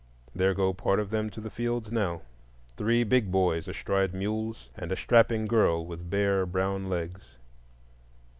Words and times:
There 0.33 0.55
go 0.55 0.73
part 0.73 0.99
of 0.99 1.11
them 1.11 1.29
to 1.29 1.39
the 1.39 1.51
fields 1.51 1.91
now,—three 1.91 3.03
big 3.03 3.31
boys 3.31 3.67
astride 3.67 4.15
mules, 4.15 4.69
and 4.75 4.91
a 4.91 4.95
strapping 4.97 5.45
girl 5.45 5.85
with 5.85 6.09
bare 6.09 6.47
brown 6.47 6.89
legs. 6.89 7.35